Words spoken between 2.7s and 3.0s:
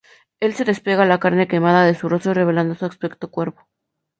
su